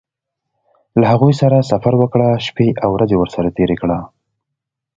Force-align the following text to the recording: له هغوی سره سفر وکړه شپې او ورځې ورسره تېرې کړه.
له 0.99 1.05
هغوی 1.13 1.33
سره 1.41 1.67
سفر 1.71 1.93
وکړه 1.97 2.27
شپې 2.45 2.67
او 2.83 2.89
ورځې 2.95 3.15
ورسره 3.19 3.53
تېرې 3.57 3.75
کړه. 3.81 3.99